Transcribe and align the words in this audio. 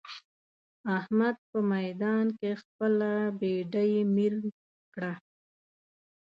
احمد 0.97 1.35
په 1.49 1.59
ميدان 1.71 2.25
کې 2.39 2.51
خپله 2.61 3.11
بېډۍ 3.39 3.93
مير 4.15 4.35
کړه. 4.93 5.13